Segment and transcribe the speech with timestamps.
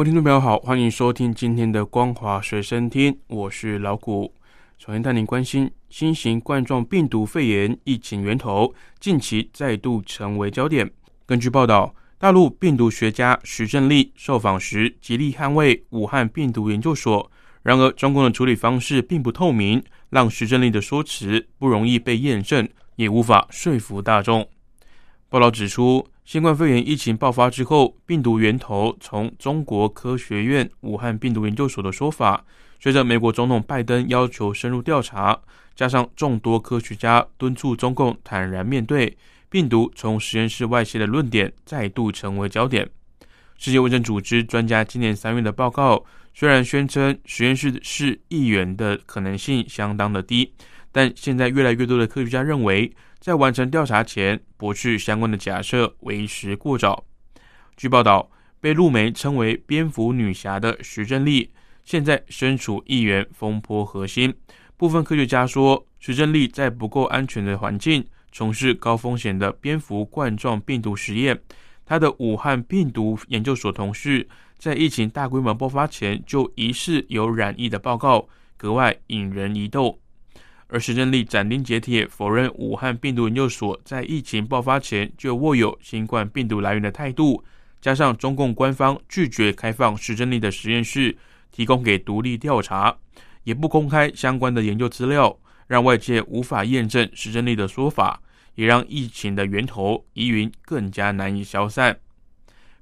[0.00, 4.32] 各位听众朋友好，欢迎收听今天的《光华随身听》，我是老谷。
[4.78, 10.90] 首先带您关心新型冠状病毒肺炎疫情源头近期再度成为焦点。
[11.26, 17.30] 根据报道，大陆病毒学家徐正立受访时极力捍卫武汉病毒研究所。
[17.62, 24.48] 然而，中共的处理方式并不透明，让徐正立的说辞不容易被验证，也无法说服大众。
[25.30, 32.44] 报道指出，新冠肺炎疫情爆发之后，病毒源头从中国科学院武汉病毒研究所的说法，
[32.80, 35.40] 随着美国总统拜登要求深入调查，
[35.76, 39.16] 加上众多科学家敦促中共坦然面对
[39.48, 42.90] 病毒从实验室外泄的论点，再度成为焦点。
[43.56, 46.04] 世界卫生组织专家今年三月的报告。
[46.32, 50.52] 虽然宣称实验室是一元的可能性相当的低，
[50.92, 57.04] 但现在越来越多的科学家认为，在完成调查前驳斥相关的假设为时过早。
[57.76, 61.50] 据报道，被陆媒称为“蝙蝠女侠”的徐正丽，
[61.84, 64.34] 现在身处一元风波核心。
[64.76, 71.40] 部分科学家说，徐正丽在不够安全的环境从事高风险的蝙蝠冠状病毒实验。
[71.84, 74.28] 他的武汉病毒研究所同事。
[74.58, 79.98] 在疫情大规模爆发前就疑似有染疫的报告格外引人疑窦，
[80.72, 87.42] 而石正丽斩钉截铁否认武汉病毒研究所在疫情爆发前就握有新冠病毒来源的态度，
[87.80, 91.16] 加上中共官方拒绝开放石正丽的实验室
[91.50, 92.96] 提供给独立调查，
[93.42, 98.22] 也不公开相关的研究资料，让外界无法验证石正丽的说法，
[98.54, 101.98] 也让疫情的源头疑云更加难以消散。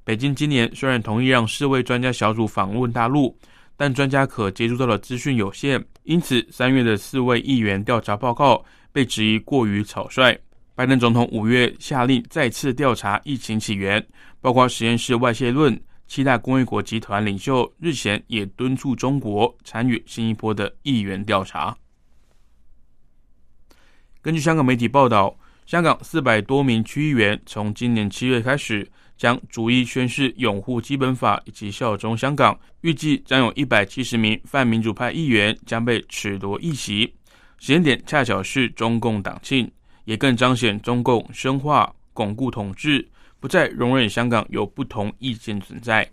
[0.05, 3.39] 北京今年虽然同意让四位专家小组访问大陆，
[3.81, 10.37] 但专家可接触到的资讯有限，因此三月的四位议员调查报告被质疑过于草率。
[10.75, 14.05] 拜登总统五月下令再次调查疫情起源，
[14.41, 15.81] 包括实验室外泄论。
[16.09, 21.77] 七大工业国集团领袖日前也敦促中国参与新一波的议员调查。
[24.21, 28.91] 根据香港媒体报道，香港四百多名区议员从今年七月开始。
[29.19, 37.13] 将逐一宣誓拥护基本法以及效忠香港，预计将有一百七十名泛民主派议员将被褫夺议席。
[37.59, 39.69] 时间点恰巧是中共党庆，
[40.05, 43.07] 也更彰显中共深化巩固统治，
[43.41, 46.09] 不再容忍香港有不同意见存在。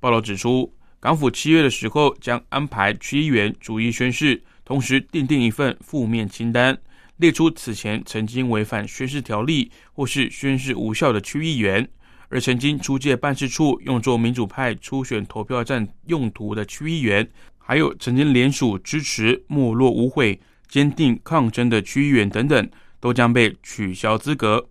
[0.00, 6.76] 报道指出，港府七月的时候将安排区议员逐一宣誓，同时订定一份负面清单，
[7.18, 11.86] 列出此前曾经违反宣誓条例或是宣誓无效的区议员。
[12.34, 22.68] 而曾经出借办事处用作民主派初选投票站用途的区议员，还有曾经联署支持没落无悔、坚定抗争的区议员等等，
[22.98, 24.66] 都将被取消资格。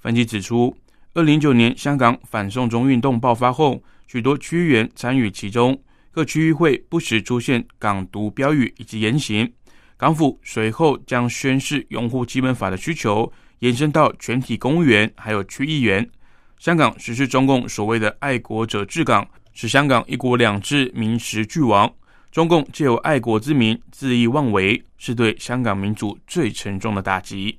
[0.00, 0.74] 分析指出，
[1.12, 5.78] 二零一九年香港反送中运动爆发后，许多区议员参与其中，
[6.10, 9.52] 各区议会不时出现港独标语以及言行。
[9.98, 16.08] 港府随后将宣誓拥护基本法的需求延伸到全体公务员还有区议员。
[16.58, 21.92] 香港实施中共所谓的“爱国者治港”，使香港一国两制名实俱亡。
[22.30, 27.58] 中共借由爱国之名恣意妄为，是对香港民主最沉重的打击。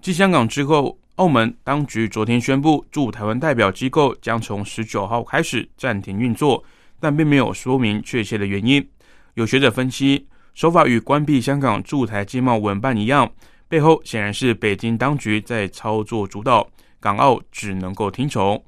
[0.00, 6.62] 继香港之后，澳门当局昨天宣布，驻台湾代表机构将从十九号开始暂停运作，
[7.00, 8.86] 但并没有说明确切的原因。
[9.34, 13.32] 有学者分析，手法与关闭香港驻台经贸文办一样。
[13.68, 16.68] 背后显然是北京当局在操作主导，
[17.00, 18.64] 港澳只能够听从。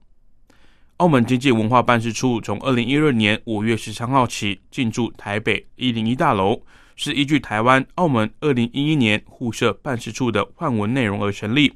[0.97, 6.61] 澳门经济文化办事处从二零一二年五月十三号起进驻台北一零一大楼，
[6.97, 11.73] 是依据台湾、澳门二零一一年互设办事处的换文内容而成立。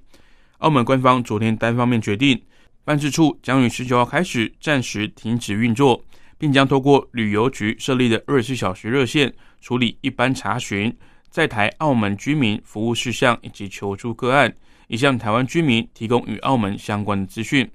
[0.59, 2.43] 澳门官方昨天单方面决定，
[2.83, 6.05] 办事处将于十九号开始暂时停止运作，
[6.37, 10.93] 并将透过旅游局设立的二十四小时热线处理一般查询。
[11.33, 14.55] 在台澳门居民服务事项以及求助个案，
[14.87, 17.67] 以向台湾居民提供与澳门相关的资讯。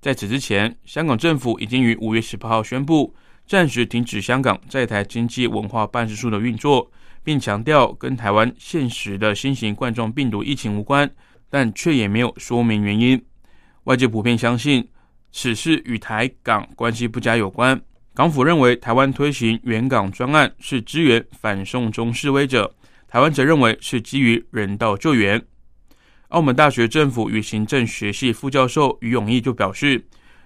[0.00, 3.12] 在此之前，香港政府已经于五月十八号宣布
[3.44, 6.88] 暂时停止香港在台经济文化办事处的运作，
[7.24, 11.10] 并强调跟台湾现实的新型冠状病毒疫情无关，
[11.50, 13.20] 但却也没有说明原因。
[13.84, 14.88] 外界普遍相信
[15.32, 17.80] 此事与台港关系不佳有关。
[18.16, 22.74] 港府认为台湾推行援港专案是支援反送中示威者，
[23.06, 25.40] 台湾则认为是基于人道救援。
[26.28, 30.02] 澳门大学政府与行政学系副教授于永义就表示，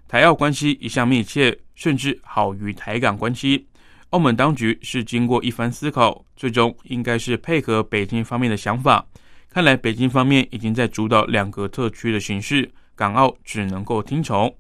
[0.09, 3.69] 台澳关系一向密切，甚至好于台港关系。
[4.09, 9.07] 澳门当局是经过一番思考，最终应该是配合北京方面的想法。
[9.49, 14.53] 看来北京方面已经在主导两个特区的形势，港澳只能够听从。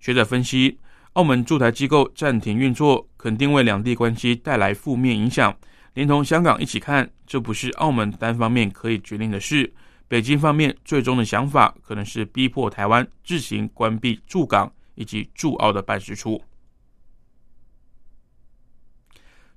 [0.00, 0.78] 学者分析，
[1.14, 5.54] 澳门驻台机构暂停运作，肯定为两地关系带来负面影响。
[5.92, 9.70] 连同香港一起看，这不是澳门单方面可以决定的事。
[10.08, 16.42] 北京方面最终的想法可能是逼迫台湾自行关闭驻港以及驻澳的办事处。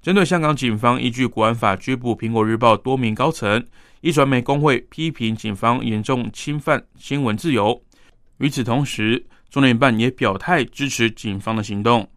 [0.01, 3.66] 针对香港警方依据国安法拘捕苹果日报多名高层，
[4.01, 7.81] 一传媒工会批评警方严重侵犯新闻自由。
[8.40, 12.09] 与此同时，中联办也表态支持警方的行动。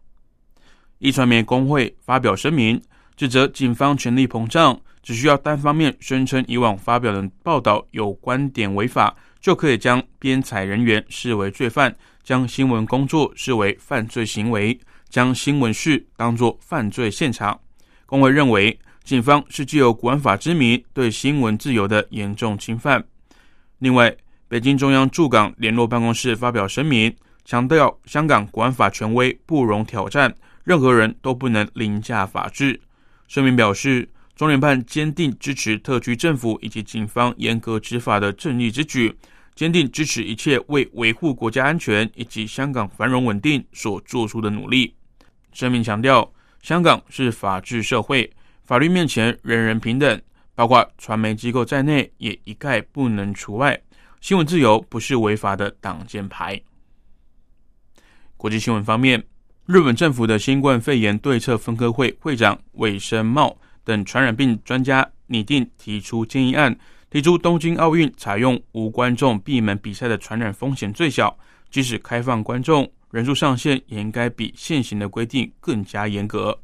[0.97, 2.81] 一传媒工会发表声明，
[3.15, 4.79] 指责警方权力膨胀。
[5.01, 14.77] 只需要单方面宣称以往发表的报道有观点违法，就可以将编采人员视为罪犯，将新闻工作视为犯罪行为，
[15.07, 17.57] 将新闻室当作犯罪现场。
[18.05, 23.03] 工会认为，警方是借由国安法之名对新闻自由的严重侵犯。
[23.79, 24.13] 另外，
[24.49, 27.15] 北京中央驻港联络办公室发表声明，
[27.45, 32.81] 强调香港国安法权威不容挑战，任何人都不能凌驾法治。
[33.27, 34.09] 声明表示。
[34.35, 39.13] 中联办坚定支持特区政府以及警方严格执法的正义之举，
[39.53, 44.95] 坚定支持一切为维护国家安全以及香港繁荣稳定所做出的努力。
[45.51, 46.31] 声明强调，
[46.61, 48.31] 香港是法治社会，
[48.63, 50.21] 法律面前人人平等，
[50.55, 53.77] 包括传媒机构在内也一概不能除外。
[54.21, 56.59] 新闻自由不是违法的挡箭牌。
[58.35, 59.23] 国际新闻方面，
[59.65, 63.57] 日本政府的新冠肺炎对策分科会会长尾生茂。
[63.85, 66.77] 等传染病专家拟定提出建议案，
[67.09, 71.35] 提出东京奥运采用无观众闭门比赛的传染风险最小，
[71.71, 76.55] 即使开放观众，人数上限也应该比现行的规定更加严格。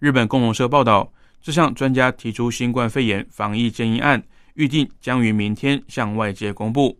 [0.00, 4.20] 日本共同社报道，这项专家提出新冠肺炎防疫建议案，
[4.58, 6.98] 预定将于明天向外界公布。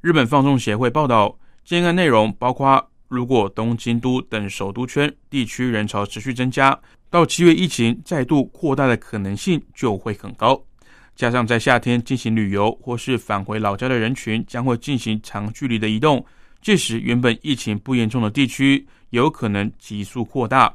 [0.00, 6.78] 日本放送协会报道，建议案内容包括，如果东京都等首都圈地区人潮持续增加。
[7.10, 10.62] 到七月，疫情再度扩大的可能性就会很高。
[11.16, 16.24] 加上在夏天进行旅游或是返回老家的人群将会进行长距离的移动，
[16.62, 20.72] 届时原本疫情不严重的地区有可能急速扩大。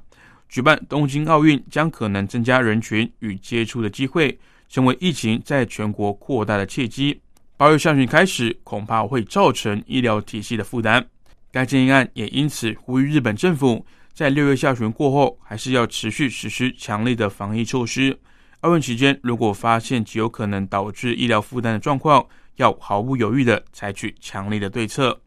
[0.50, 4.38] 举办东京奥运将可能增加人群与接触的机会，
[4.70, 7.20] 成为疫情在全国扩大的契机。
[7.58, 11.06] 八月下旬开始，恐怕会造成医疗体系的负担。
[11.52, 13.86] 该建议案也因此呼吁日本政府。
[14.14, 18.18] 在六月下旬过后，还是要持续实施强力的防疫措施。
[18.62, 22.26] 奥运期间，如果发现极有可能导致医疗负担的状况，
[22.58, 25.22] 要毫不犹豫的采取强力的对策。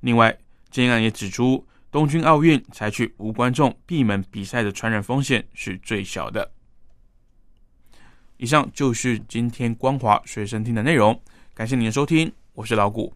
[0.00, 0.36] 另外，
[0.70, 6.50] 建案也指出，东京奥运采取无观众闭门比赛的传染风险是最小的。
[8.42, 11.16] 以上就是今天光华随身听的内容，
[11.54, 13.14] 感谢您的收听，我是老谷。